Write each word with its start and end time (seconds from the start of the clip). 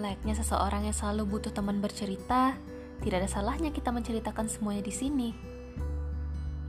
Layaknya 0.00 0.32
seseorang 0.32 0.88
yang 0.88 0.96
selalu 0.96 1.36
butuh 1.36 1.52
teman 1.52 1.84
bercerita, 1.84 2.56
tidak 3.04 3.20
ada 3.20 3.28
salahnya 3.28 3.68
kita 3.68 3.92
menceritakan 3.92 4.48
semuanya 4.48 4.80
di 4.80 4.94
sini. 4.96 5.28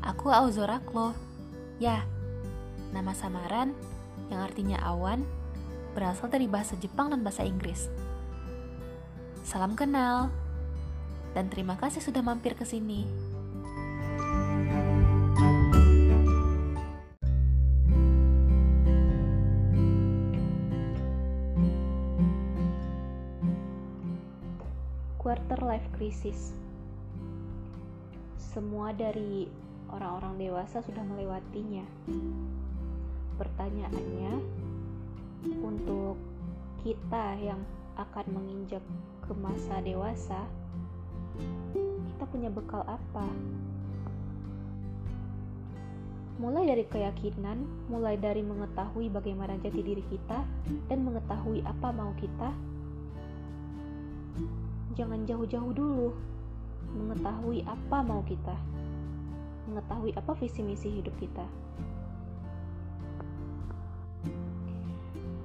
Aku 0.04 0.28
Auzoraklo. 0.28 1.16
Ya, 1.80 2.04
nama 2.92 3.16
samaran 3.16 3.72
yang 4.28 4.44
artinya 4.44 4.84
awan 4.84 5.24
berasal 5.96 6.28
dari 6.28 6.46
bahasa 6.46 6.76
Jepang 6.76 7.08
dan 7.08 7.24
bahasa 7.24 7.48
Inggris. 7.48 7.88
Salam 9.48 9.80
kenal, 9.80 10.28
dan 11.32 11.48
terima 11.48 11.80
kasih 11.80 12.04
sudah 12.04 12.20
mampir 12.20 12.54
ke 12.54 12.68
sini. 12.68 13.31
Quarter 25.32 25.64
life 25.64 25.88
crisis. 25.96 26.52
Semua 28.36 28.92
dari 28.92 29.48
orang-orang 29.88 30.36
dewasa 30.36 30.84
sudah 30.84 31.08
melewatinya. 31.08 31.88
Pertanyaannya, 33.40 34.34
untuk 35.64 36.20
kita 36.84 37.40
yang 37.40 37.64
akan 37.96 38.28
menginjak 38.28 38.84
ke 39.24 39.32
masa 39.40 39.80
dewasa, 39.80 40.44
kita 42.12 42.28
punya 42.28 42.52
bekal 42.52 42.84
apa? 42.84 43.24
Mulai 46.44 46.76
dari 46.76 46.84
keyakinan, 46.92 47.88
mulai 47.88 48.20
dari 48.20 48.44
mengetahui 48.44 49.08
bagaimana 49.08 49.56
jati 49.64 49.80
diri 49.80 50.04
kita, 50.12 50.44
dan 50.92 51.08
mengetahui 51.08 51.64
apa 51.64 51.88
mau 51.96 52.12
kita, 52.20 52.52
jangan 54.98 55.24
jauh-jauh 55.28 55.72
dulu. 55.74 56.10
Mengetahui 56.92 57.64
apa 57.64 57.98
mau 58.04 58.22
kita. 58.28 58.56
Mengetahui 59.70 60.12
apa 60.18 60.32
visi 60.36 60.62
misi 60.62 60.90
hidup 60.92 61.16
kita. 61.20 61.46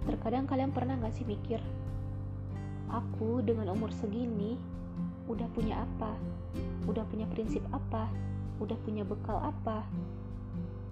Terkadang 0.06 0.46
kalian 0.46 0.70
pernah 0.70 0.94
gak 1.02 1.14
sih 1.14 1.26
mikir 1.26 1.58
aku 2.86 3.42
dengan 3.42 3.74
umur 3.74 3.90
segini 3.90 4.54
udah 5.26 5.46
punya 5.50 5.82
apa? 5.82 6.14
Udah 6.86 7.02
punya 7.10 7.26
prinsip 7.30 7.62
apa? 7.74 8.06
Udah 8.62 8.78
punya 8.86 9.02
bekal 9.02 9.42
apa? 9.42 9.82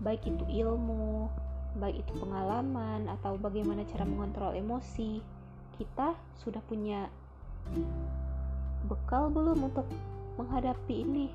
Baik 0.02 0.26
itu 0.26 0.44
ilmu 0.62 1.30
baik 1.74 2.06
itu 2.06 2.12
pengalaman 2.22 3.10
atau 3.18 3.34
bagaimana 3.34 3.82
cara 3.82 4.06
mengontrol 4.06 4.54
emosi 4.54 5.18
kita 5.74 6.14
sudah 6.38 6.62
punya 6.70 7.10
bekal 8.86 9.32
belum 9.32 9.72
untuk 9.72 9.88
menghadapi 10.36 10.94
ini? 11.04 11.26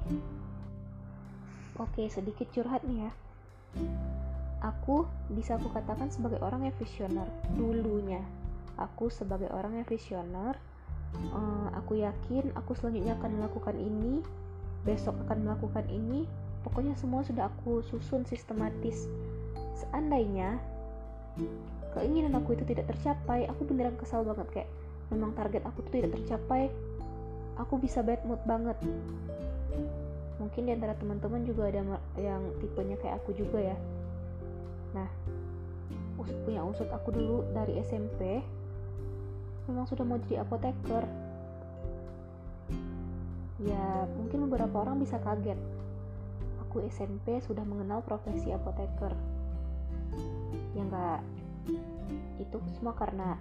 Oke, 1.79 2.11
sedikit 2.11 2.51
curhat 2.51 2.83
nih 2.83 3.07
ya. 3.07 3.11
Aku 4.59 5.07
bisa 5.31 5.55
aku 5.55 5.71
katakan 5.71 6.11
sebagai 6.11 6.43
orang 6.43 6.67
yang 6.67 6.75
visioner 6.75 7.23
dulunya. 7.55 8.19
Aku 8.75 9.07
sebagai 9.07 9.47
orang 9.55 9.79
yang 9.79 9.87
visioner, 9.87 10.59
uh, 11.31 11.67
aku 11.79 12.03
yakin 12.03 12.51
aku 12.59 12.75
selanjutnya 12.75 13.15
akan 13.15 13.39
melakukan 13.39 13.75
ini, 13.79 14.19
besok 14.83 15.15
akan 15.27 15.47
melakukan 15.47 15.87
ini. 15.87 16.27
Pokoknya 16.67 16.91
semua 16.99 17.23
sudah 17.23 17.47
aku 17.47 17.79
susun 17.87 18.27
sistematis. 18.27 19.07
Seandainya 19.79 20.59
keinginan 21.95 22.35
aku 22.35 22.59
itu 22.59 22.67
tidak 22.67 22.91
tercapai, 22.91 23.47
aku 23.47 23.63
beneran 23.63 23.95
kesal 23.95 24.27
banget 24.27 24.47
kayak 24.51 24.69
memang 25.07 25.31
target 25.39 25.63
aku 25.63 25.79
tuh 25.87 26.03
tidak 26.03 26.19
tercapai, 26.19 26.67
aku 27.59 27.75
bisa 27.75 27.99
bad 27.99 28.23
mood 28.23 28.39
banget. 28.47 28.79
Mungkin 30.39 30.65
di 30.65 30.71
antara 30.71 30.95
teman-teman 30.95 31.43
juga 31.43 31.67
ada 31.67 31.83
yang 32.15 32.43
tipenya 32.63 32.95
kayak 33.03 33.19
aku 33.19 33.35
juga 33.35 33.59
ya. 33.59 33.77
Nah 34.95 35.09
usut 36.19 36.35
punya 36.47 36.63
usut 36.63 36.87
aku 36.91 37.15
dulu 37.15 37.47
dari 37.51 37.79
SMP 37.83 38.43
memang 39.67 39.85
sudah 39.85 40.07
mau 40.07 40.17
jadi 40.25 40.41
apoteker. 40.47 41.03
Ya 43.59 44.07
mungkin 44.15 44.47
beberapa 44.47 44.79
orang 44.79 45.03
bisa 45.03 45.19
kaget. 45.19 45.59
Aku 46.65 46.79
SMP 46.87 47.43
sudah 47.43 47.67
mengenal 47.67 47.99
profesi 47.99 48.55
apoteker. 48.55 49.11
Ya 50.73 50.81
enggak 50.87 51.21
itu 52.39 52.57
semua 52.79 52.95
karena 52.95 53.35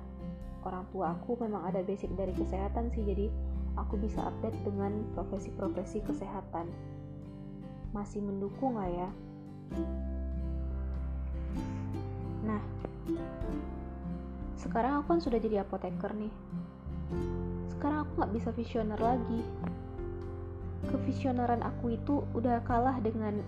orang 0.67 0.85
tua 0.91 1.15
aku 1.15 1.39
memang 1.39 1.65
ada 1.65 1.81
basic 1.87 2.11
dari 2.19 2.35
kesehatan 2.35 2.91
sih 2.93 3.07
jadi 3.07 3.31
aku 3.79 3.95
bisa 3.99 4.21
update 4.27 4.59
dengan 4.67 5.07
profesi-profesi 5.15 6.03
kesehatan. 6.03 6.67
Masih 7.95 8.21
mendukung 8.21 8.75
nggak 8.77 8.91
ya? 8.93 9.11
Nah, 12.45 12.61
sekarang 14.59 15.01
aku 15.01 15.17
kan 15.17 15.21
sudah 15.23 15.39
jadi 15.39 15.63
apoteker 15.63 16.13
nih. 16.19 16.35
Sekarang 17.73 18.05
aku 18.05 18.13
nggak 18.19 18.33
bisa 18.35 18.51
visioner 18.53 18.99
lagi. 18.99 19.41
Kevisioneran 20.91 21.63
aku 21.63 21.95
itu 21.95 22.23
udah 22.35 22.63
kalah 22.67 22.99
dengan 22.99 23.41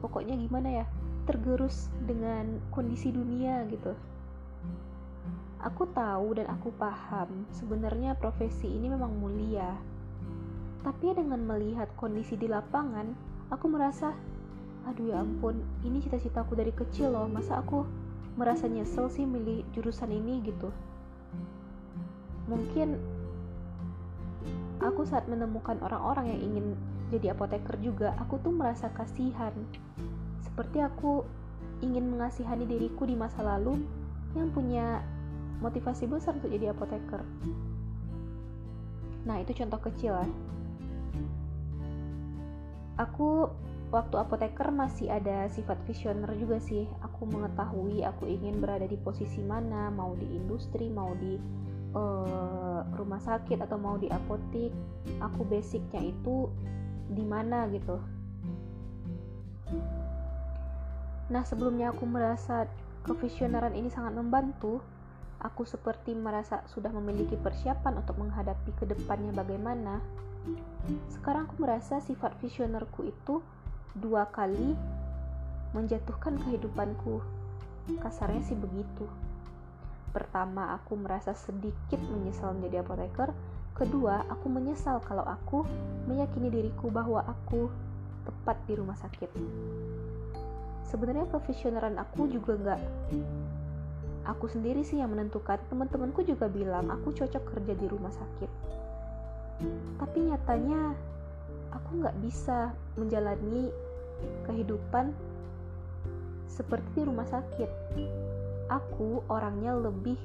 pokoknya 0.00 0.34
gimana 0.40 0.82
ya? 0.82 0.86
Tergerus 1.28 1.86
dengan 2.02 2.58
kondisi 2.74 3.14
dunia 3.14 3.62
gitu 3.70 3.94
Aku 5.62 5.86
tahu 5.94 6.34
dan 6.34 6.50
aku 6.50 6.74
paham 6.74 7.46
sebenarnya 7.54 8.18
profesi 8.18 8.66
ini 8.66 8.90
memang 8.90 9.14
mulia. 9.14 9.78
Tapi 10.82 11.14
dengan 11.14 11.38
melihat 11.46 11.86
kondisi 11.94 12.34
di 12.34 12.50
lapangan, 12.50 13.14
aku 13.54 13.70
merasa, 13.70 14.10
aduh 14.90 15.14
ya 15.14 15.22
ampun, 15.22 15.62
ini 15.86 16.02
cita-citaku 16.02 16.58
dari 16.58 16.74
kecil 16.74 17.14
loh, 17.14 17.30
masa 17.30 17.62
aku 17.62 17.86
merasa 18.34 18.66
nyesel 18.66 19.06
sih 19.06 19.22
milih 19.22 19.62
jurusan 19.70 20.10
ini 20.10 20.42
gitu. 20.42 20.74
Mungkin 22.50 22.98
aku 24.82 25.06
saat 25.06 25.30
menemukan 25.30 25.78
orang-orang 25.78 26.34
yang 26.34 26.40
ingin 26.42 26.66
jadi 27.14 27.38
apoteker 27.38 27.78
juga, 27.78 28.18
aku 28.18 28.42
tuh 28.42 28.50
merasa 28.50 28.90
kasihan. 28.90 29.54
Seperti 30.42 30.82
aku 30.82 31.22
ingin 31.86 32.10
mengasihani 32.10 32.66
diriku 32.66 33.06
di 33.06 33.14
masa 33.14 33.46
lalu 33.46 33.78
yang 34.32 34.48
punya 34.52 35.04
motivasi 35.62 36.10
besar 36.10 36.36
untuk 36.36 36.50
jadi 36.50 36.74
apoteker. 36.74 37.22
Nah, 39.22 39.38
itu 39.38 39.54
contoh 39.54 39.78
kecil 39.78 40.18
ya. 40.18 40.28
Aku 42.98 43.48
waktu 43.94 44.16
apoteker 44.18 44.72
masih 44.74 45.12
ada 45.12 45.46
sifat 45.52 45.78
visioner 45.86 46.34
juga 46.34 46.58
sih. 46.58 46.90
Aku 47.06 47.28
mengetahui 47.30 48.02
aku 48.02 48.26
ingin 48.26 48.58
berada 48.58 48.88
di 48.88 48.98
posisi 48.98 49.40
mana, 49.44 49.92
mau 49.94 50.18
di 50.18 50.26
industri, 50.26 50.90
mau 50.90 51.14
di 51.14 51.38
uh, 51.94 52.82
rumah 52.98 53.22
sakit 53.22 53.62
atau 53.62 53.78
mau 53.78 53.94
di 54.00 54.10
apotik. 54.10 54.74
Aku 55.22 55.46
basicnya 55.46 56.02
itu 56.02 56.50
di 57.12 57.22
mana 57.22 57.70
gitu. 57.70 58.02
Nah, 61.30 61.46
sebelumnya 61.46 61.94
aku 61.94 62.04
merasa 62.04 62.66
kevisioneran 63.02 63.74
ini 63.74 63.90
sangat 63.90 64.14
membantu 64.14 64.82
aku 65.42 65.66
seperti 65.66 66.14
merasa 66.14 66.62
sudah 66.70 66.94
memiliki 66.94 67.34
persiapan 67.34 67.98
untuk 67.98 68.14
menghadapi 68.22 68.70
ke 68.78 68.86
depannya 68.86 69.34
bagaimana, 69.34 69.98
sekarang 71.10 71.50
aku 71.50 71.66
merasa 71.66 71.98
sifat 71.98 72.38
visionerku 72.38 73.06
itu 73.06 73.42
dua 73.98 74.30
kali 74.30 74.78
menjatuhkan 75.74 76.38
kehidupanku. 76.46 77.18
Kasarnya 77.98 78.42
sih 78.46 78.54
begitu. 78.54 79.10
Pertama, 80.14 80.76
aku 80.78 80.94
merasa 80.94 81.34
sedikit 81.34 81.98
menyesal 81.98 82.54
menjadi 82.54 82.86
apoteker. 82.86 83.34
Kedua, 83.72 84.22
aku 84.28 84.46
menyesal 84.46 85.00
kalau 85.02 85.24
aku 85.24 85.64
meyakini 86.06 86.52
diriku 86.52 86.92
bahwa 86.92 87.24
aku 87.24 87.72
tepat 88.22 88.60
di 88.68 88.76
rumah 88.78 88.94
sakit. 88.94 89.30
Sebenarnya 90.86 91.26
kevisioneran 91.30 91.96
aku 91.96 92.28
juga 92.28 92.52
nggak 92.58 92.80
aku 94.26 94.46
sendiri 94.50 94.86
sih 94.86 95.02
yang 95.02 95.10
menentukan. 95.14 95.58
Teman-temanku 95.66 96.22
juga 96.22 96.46
bilang 96.46 96.90
aku 96.90 97.14
cocok 97.14 97.42
kerja 97.54 97.72
di 97.74 97.86
rumah 97.90 98.12
sakit. 98.12 98.50
Tapi 99.98 100.18
nyatanya 100.26 100.94
aku 101.72 101.90
nggak 102.02 102.16
bisa 102.22 102.74
menjalani 102.98 103.70
kehidupan 104.46 105.14
seperti 106.46 106.88
di 106.98 107.02
rumah 107.08 107.26
sakit. 107.26 107.70
Aku 108.70 109.24
orangnya 109.28 109.74
lebih 109.76 110.16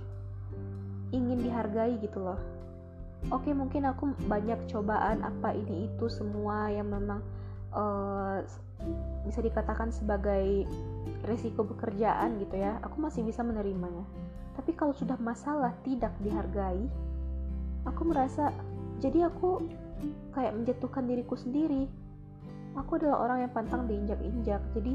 ingin 1.15 1.39
dihargai 1.39 1.95
gitu 2.03 2.19
loh. 2.19 2.39
Oke 3.33 3.51
mungkin 3.51 3.89
aku 3.89 4.13
banyak 4.29 4.69
cobaan 4.69 5.25
apa 5.25 5.55
ini 5.55 5.89
itu 5.89 6.05
semua 6.07 6.69
yang 6.69 6.91
memang 6.93 7.19
uh, 7.75 8.43
bisa 9.25 9.39
dikatakan 9.43 9.91
sebagai 9.91 10.67
resiko 11.25 11.65
pekerjaan 11.65 12.39
gitu 12.39 12.55
ya. 12.59 12.79
Aku 12.85 13.01
masih 13.01 13.25
bisa 13.25 13.41
menerimanya. 13.43 14.05
Tapi 14.55 14.73
kalau 14.73 14.93
sudah 14.95 15.17
masalah 15.21 15.73
tidak 15.85 16.13
dihargai 16.21 16.87
aku 17.87 18.03
merasa 18.03 18.51
jadi 18.99 19.31
aku 19.31 19.63
kayak 20.35 20.53
menjatuhkan 20.53 21.07
diriku 21.07 21.39
sendiri. 21.39 21.87
Aku 22.77 22.99
adalah 22.99 23.25
orang 23.25 23.47
yang 23.47 23.51
pantang 23.55 23.89
diinjak-injak. 23.89 24.61
Jadi 24.75 24.93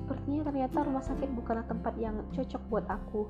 sepertinya 0.00 0.42
ternyata 0.48 0.86
rumah 0.86 1.04
sakit 1.04 1.28
bukanlah 1.36 1.66
tempat 1.68 1.92
yang 2.00 2.24
cocok 2.32 2.62
buat 2.72 2.86
aku. 2.88 3.28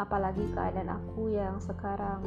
Apalagi 0.00 0.46
keadaan 0.54 0.88
aku 0.88 1.34
yang 1.34 1.60
sekarang 1.60 2.24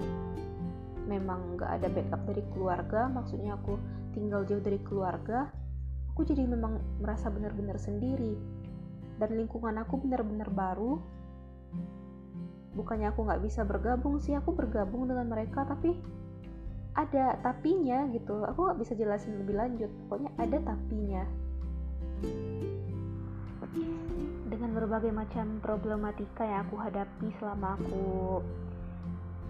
memang 1.10 1.58
gak 1.58 1.82
ada 1.82 1.88
backup 1.90 2.22
dari 2.30 2.44
keluarga 2.54 3.10
maksudnya 3.10 3.58
aku 3.58 3.78
tinggal 4.14 4.46
jauh 4.46 4.62
dari 4.62 4.80
keluarga 4.84 5.50
aku 6.12 6.28
jadi 6.28 6.44
memang 6.44 6.78
merasa 7.00 7.32
benar-benar 7.32 7.80
sendiri. 7.80 8.36
Dan 9.16 9.40
lingkungan 9.40 9.80
aku 9.80 9.96
benar-benar 10.06 10.52
baru. 10.52 11.00
Bukannya 12.76 13.10
aku 13.10 13.26
nggak 13.26 13.42
bisa 13.42 13.64
bergabung 13.64 14.20
sih 14.20 14.36
aku 14.36 14.56
bergabung 14.56 15.08
dengan 15.08 15.28
mereka 15.28 15.64
tapi 15.64 15.96
ada 16.94 17.40
tapinya 17.40 18.06
gitu. 18.12 18.44
Aku 18.44 18.68
nggak 18.68 18.80
bisa 18.84 18.94
jelasin 18.94 19.40
lebih 19.40 19.56
lanjut 19.56 19.90
pokoknya 20.06 20.30
ada 20.36 20.58
tapinya. 20.62 21.24
Dengan 24.52 24.70
berbagai 24.76 25.16
macam 25.16 25.64
problematika 25.64 26.44
yang 26.44 26.68
aku 26.68 26.76
hadapi 26.76 27.28
selama 27.40 27.80
aku 27.80 28.06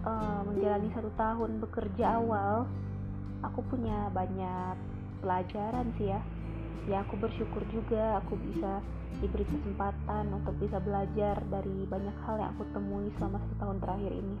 uh, 0.06 0.40
menjalani 0.46 0.88
satu 0.94 1.10
tahun 1.14 1.62
bekerja 1.62 2.18
awal 2.18 2.66
aku 3.42 3.60
punya 3.66 4.10
banyak 4.14 4.76
pelajaran 5.22 5.90
sih 5.98 6.10
ya. 6.10 6.20
Ya 6.90 7.06
aku 7.06 7.14
bersyukur 7.18 7.62
juga 7.70 8.18
aku 8.18 8.34
bisa 8.38 8.82
diberi 9.22 9.46
kesempatan 9.46 10.34
untuk 10.34 10.58
bisa 10.58 10.82
belajar 10.82 11.38
dari 11.46 11.86
banyak 11.86 12.16
hal 12.26 12.42
yang 12.42 12.50
aku 12.58 12.66
temui 12.74 13.06
selama 13.18 13.38
satu 13.38 13.54
tahun 13.62 13.78
terakhir 13.78 14.12
ini. 14.18 14.36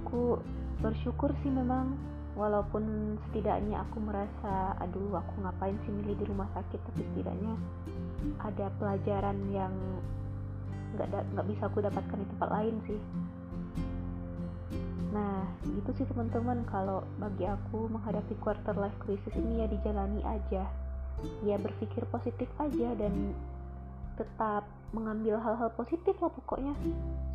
Aku 0.00 0.40
bersyukur 0.80 1.28
sih 1.44 1.52
memang 1.52 1.92
walaupun 2.32 3.16
setidaknya 3.28 3.84
aku 3.84 4.00
merasa 4.00 4.72
aduh 4.80 5.20
aku 5.20 5.44
ngapain 5.44 5.76
sih 5.84 5.92
milih 5.92 6.16
di 6.16 6.24
rumah 6.24 6.48
sakit? 6.56 6.80
Tapi 6.88 7.00
setidaknya 7.12 7.52
ada 8.40 8.72
pelajaran 8.80 9.36
yang 9.52 9.74
nggak 10.96 11.08
nggak 11.36 11.46
bisa 11.48 11.68
aku 11.68 11.84
dapatkan 11.84 12.16
di 12.20 12.26
tempat 12.36 12.48
lain 12.52 12.76
sih 12.88 13.00
nah 15.12 15.44
gitu 15.62 15.92
sih 16.00 16.06
teman-teman. 16.08 16.64
Kalau 16.72 17.04
bagi 17.20 17.44
aku 17.44 17.86
menghadapi 17.92 18.34
quarter 18.40 18.74
life 18.74 18.96
crisis 19.04 19.32
ini 19.36 19.62
ya 19.62 19.66
dijalani 19.68 20.20
aja. 20.24 20.64
Ya 21.44 21.56
berpikir 21.60 22.08
positif 22.08 22.48
aja 22.56 22.96
dan 22.96 23.36
tetap 24.16 24.64
mengambil 24.92 25.40
hal-hal 25.40 25.70
positif 25.76 26.16
lah 26.18 26.32
pokoknya. 26.32 26.72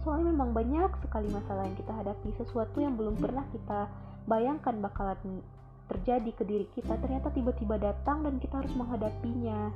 Soalnya 0.02 0.34
memang 0.34 0.52
banyak 0.54 0.92
sekali 1.06 1.30
masalah 1.30 1.66
yang 1.70 1.78
kita 1.78 1.94
hadapi 1.94 2.30
sesuatu 2.42 2.78
yang 2.82 2.98
belum 2.98 3.18
pernah 3.18 3.46
kita 3.54 3.90
bayangkan 4.28 4.76
bakalan 4.84 5.42
terjadi 5.88 6.32
ke 6.36 6.44
diri 6.44 6.68
kita 6.76 7.00
ternyata 7.00 7.32
tiba-tiba 7.32 7.80
datang 7.80 8.28
dan 8.28 8.36
kita 8.44 8.60
harus 8.60 8.74
menghadapinya 8.76 9.72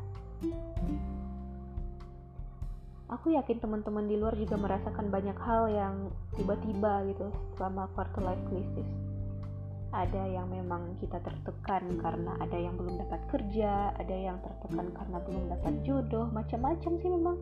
aku 3.12 3.36
yakin 3.36 3.60
teman-teman 3.60 4.08
di 4.08 4.16
luar 4.16 4.34
juga 4.40 4.56
merasakan 4.56 5.12
banyak 5.12 5.38
hal 5.44 5.68
yang 5.68 5.96
tiba-tiba 6.40 7.06
gitu 7.12 7.28
selama 7.60 7.92
quarter 7.92 8.24
life 8.24 8.42
crisis 8.48 8.88
ada 9.92 10.24
yang 10.24 10.48
memang 10.48 10.96
kita 11.04 11.20
tertekan 11.20 12.00
karena 12.00 12.40
ada 12.40 12.56
yang 12.56 12.80
belum 12.80 12.96
dapat 12.96 13.28
kerja, 13.28 13.92
ada 14.00 14.16
yang 14.16 14.40
tertekan 14.40 14.88
karena 14.96 15.18
belum 15.20 15.44
dapat 15.52 15.74
jodoh, 15.84 16.32
macam-macam 16.32 16.92
sih 17.04 17.12
memang. 17.12 17.36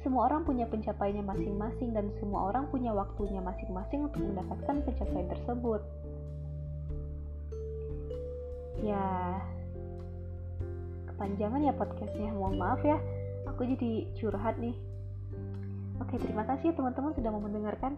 Semua 0.00 0.26
orang 0.26 0.42
punya 0.42 0.66
pencapaiannya 0.66 1.22
masing-masing 1.22 1.94
dan 1.94 2.10
semua 2.18 2.50
orang 2.50 2.66
punya 2.72 2.90
waktunya 2.90 3.38
masing-masing 3.38 4.08
untuk 4.08 4.24
mendapatkan 4.24 4.76
pencapaian 4.82 5.28
tersebut. 5.30 5.80
Ya, 8.82 9.38
kepanjangan 11.12 11.60
ya 11.60 11.76
podcastnya, 11.76 12.34
mohon 12.34 12.56
maaf 12.56 12.80
ya. 12.82 12.98
Aku 13.52 13.68
jadi 13.68 14.10
curhat 14.16 14.58
nih. 14.58 14.74
Oke, 16.02 16.18
terima 16.18 16.42
kasih 16.42 16.74
ya 16.74 16.74
teman-teman 16.74 17.14
sudah 17.14 17.30
mau 17.30 17.38
mendengarkan. 17.38 17.94